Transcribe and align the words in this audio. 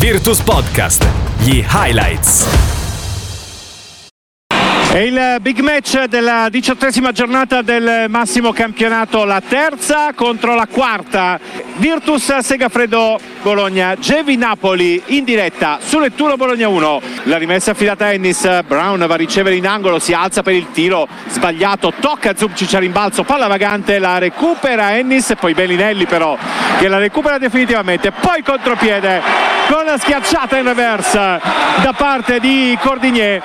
Virtus 0.00 0.40
Podcast, 0.40 1.06
gli 1.40 1.62
highlights. 1.70 2.46
È 4.90 4.96
il 4.96 5.36
big 5.42 5.60
match 5.60 6.04
della 6.04 6.48
diciottesima 6.50 7.12
giornata 7.12 7.60
del 7.60 8.06
massimo 8.08 8.50
campionato, 8.50 9.24
la 9.24 9.42
terza 9.46 10.14
contro 10.14 10.54
la 10.54 10.66
quarta. 10.66 11.38
Virtus 11.76 12.38
Segafredo 12.38 13.20
Bologna, 13.42 13.94
Gevi 13.96 14.36
Napoli 14.36 15.02
in 15.08 15.24
diretta 15.24 15.78
su 15.82 15.98
Lettura 15.98 16.36
Bologna 16.36 16.66
1. 16.66 17.00
La 17.24 17.36
rimessa 17.36 17.72
affidata 17.72 18.06
a 18.06 18.12
Ennis, 18.12 18.62
Brown 18.66 19.04
va 19.06 19.14
a 19.14 19.16
ricevere 19.16 19.54
in 19.54 19.66
angolo, 19.66 19.98
si 19.98 20.14
alza 20.14 20.42
per 20.42 20.54
il 20.54 20.68
tiro, 20.72 21.06
sbagliato, 21.28 21.92
tocca 22.00 22.34
Zubcic 22.34 22.72
a 22.74 22.78
rimbalzo, 22.78 23.24
palla 23.24 23.46
vagante, 23.46 23.98
la 23.98 24.18
recupera 24.18 24.96
Ennis, 24.96 25.34
poi 25.38 25.52
Bellinelli 25.52 26.06
però 26.06 26.36
che 26.78 26.88
la 26.88 26.98
recupera 26.98 27.36
definitivamente, 27.36 28.10
poi 28.10 28.42
contropiede 28.42 29.20
con 29.68 29.84
la 29.84 29.98
schiacciata 29.98 30.56
in 30.56 30.64
reverse 30.64 31.18
da 31.82 31.94
parte 31.96 32.40
di 32.40 32.76
Cordigné. 32.80 33.42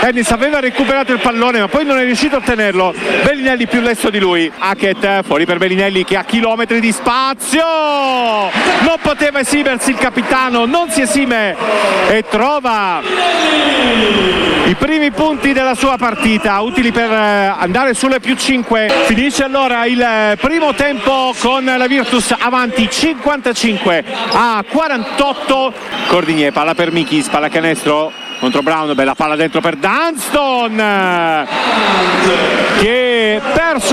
Ennis 0.00 0.30
aveva 0.30 0.60
recuperato 0.60 1.12
il 1.12 1.18
pallone 1.18 1.58
ma 1.58 1.68
poi 1.68 1.84
non 1.84 1.98
è 1.98 2.04
riuscito 2.04 2.36
a 2.36 2.38
ottenerlo. 2.38 2.94
Bellinelli 3.24 3.66
più 3.66 3.80
lesto 3.80 4.08
di 4.08 4.18
lui. 4.18 4.50
Hackett 4.56 5.24
fuori 5.24 5.46
per 5.46 5.58
Bellinelli 5.58 6.04
che 6.04 6.16
ha 6.16 6.24
chilometri 6.24 6.80
di 6.80 6.92
spazio. 6.92 7.64
Non 7.64 8.98
poteva 9.02 9.40
esimersi 9.40 9.90
il 9.90 9.96
capitano, 9.96 10.64
non 10.64 10.90
si 10.90 11.00
esime 11.00 11.56
e 12.08 12.24
trova 12.28 13.02
i 14.66 14.74
primi 14.74 15.10
punti 15.12 15.52
della 15.52 15.74
sua 15.74 15.96
partita 15.96 16.60
utili 16.60 16.90
per 16.90 17.10
eh, 17.10 17.54
andare 17.56 17.94
sulle 17.94 18.18
più 18.18 18.34
5 18.34 19.04
finisce 19.06 19.44
allora 19.44 19.86
il 19.86 20.00
eh, 20.00 20.36
primo 20.40 20.74
tempo 20.74 21.34
con 21.38 21.64
la 21.64 21.86
Virtus 21.86 22.34
avanti 22.36 22.88
55 22.90 24.04
a 24.32 24.64
48 24.68 25.72
Cordigné 26.08 26.50
palla 26.50 26.74
per 26.74 26.90
Michis 26.90 27.28
pallacanestro 27.28 28.12
contro 28.40 28.62
Brown, 28.62 28.92
bella 28.94 29.14
palla 29.14 29.36
dentro 29.36 29.60
per 29.60 29.76
Dunston 29.76 30.76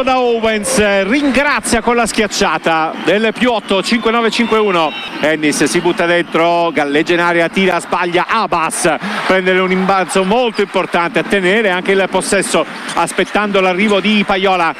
perso 0.00 0.02
da 0.02 0.20
Owens 0.20 1.02
ringrazia 1.04 1.80
con 1.80 1.96
la 1.96 2.06
schiacciata 2.06 2.92
del 3.04 3.32
più 3.32 3.50
8 3.50 3.80
5-9-5-1 3.80 4.92
Ennis 5.20 5.64
si 5.64 5.80
butta 5.80 6.06
dentro 6.06 6.70
galleggia 6.72 7.14
in 7.14 7.20
aria 7.20 7.48
tira 7.48 7.80
sbaglia 7.80 8.26
Abbas 8.28 8.94
prendere 9.26 9.58
un 9.60 9.70
imbalzo 9.70 10.24
molto 10.24 10.60
importante 10.62 11.18
a 11.18 11.22
tenere 11.22 11.70
anche 11.70 11.92
il 11.92 12.06
possesso 12.10 12.64
aspettando 12.94 13.60
l'arrivo 13.60 14.00
di 14.00 14.24
Paiola 14.26 14.74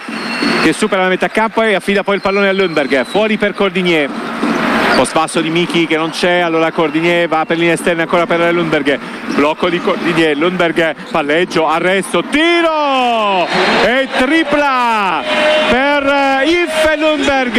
che 0.62 0.72
supera 0.72 1.02
la 1.02 1.08
metà 1.08 1.28
campo 1.28 1.62
e 1.62 1.74
affida 1.74 2.02
poi 2.02 2.16
il 2.16 2.20
pallone 2.20 2.48
a 2.48 2.52
Lundberg 2.52 3.04
fuori 3.04 3.36
per 3.36 3.54
Cordigné 3.54 4.29
post 4.96 5.12
basso 5.12 5.40
di 5.40 5.50
Miki 5.50 5.86
che 5.86 5.96
non 5.96 6.10
c'è 6.10 6.38
allora 6.38 6.70
Cordigné 6.72 7.26
va 7.26 7.44
per 7.44 7.56
linea 7.56 7.74
esterna 7.74 8.02
ancora 8.02 8.26
per 8.26 8.52
Lundberg. 8.52 8.98
Blocco 9.34 9.68
di 9.68 9.80
Cordigné 9.80 10.34
Lundberg 10.34 10.94
palleggio 11.10 11.68
arresto 11.68 12.22
tiro! 12.24 13.46
E 13.84 14.08
tripla 14.18 15.39
Lundberg 17.00 17.58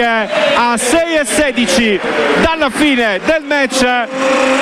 a 0.55 0.77
6 0.77 1.15
e 1.15 1.25
16 1.25 1.99
dalla 2.41 2.69
fine 2.69 3.19
del 3.25 3.43
match 3.43 3.85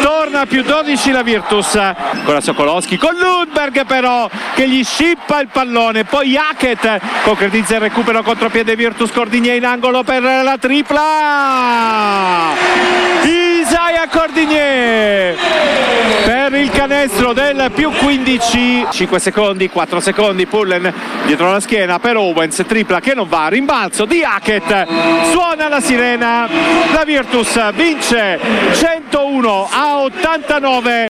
torna 0.02 0.46
più 0.46 0.64
12 0.64 1.12
la 1.12 1.22
Virtus. 1.22 1.76
Ancora 1.76 2.40
Sokolowski 2.40 2.98
con 2.98 3.16
Lundberg 3.16 3.86
però 3.86 4.30
che 4.56 4.68
gli 4.68 4.84
scippa 4.84 5.42
il 5.42 5.50
pallone. 5.52 6.06
Poi 6.06 6.38
Hackett 6.38 7.00
concretizza 7.24 7.76
il 7.76 7.82
recupero 7.82 8.24
contropiede 8.24 8.76
Virtus 8.76 9.12
Cordigné 9.12 9.56
in 9.56 9.66
angolo 9.66 10.04
per 10.04 10.24
la 10.24 10.58
tripla. 10.58 11.08
Isaiah 13.24 14.08
Cordigné 14.10 15.89
per 16.26 16.54
il 16.54 16.70
canestro 16.72 17.34
del 17.34 17.72
più 17.74 17.92
15 17.92 18.88
5 18.92 19.20
secondi 19.20 19.70
4 19.70 20.00
secondi 20.00 20.46
Pullen 20.46 20.94
dietro 21.26 21.52
la 21.52 21.60
schiena 21.60 22.00
per 22.00 22.18
Owens 22.18 22.64
tripla 22.68 23.00
che 23.00 23.14
non 23.14 23.28
va 23.28 23.48
rimbalzo 23.48 24.06
di 24.06 24.24
Hackett. 24.24 24.88
Suona 25.32 25.68
la 25.68 25.82
sirena 25.82 26.48
la 26.94 27.04
Virtus 27.04 27.74
vince 27.74 28.40
101 28.74 29.70
a 29.72 30.00
89 30.00 31.08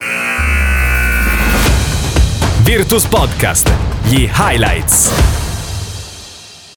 Virtus 2.63 3.05
Podcast, 3.05 3.71
gli 4.09 4.27
highlights. 4.35 5.44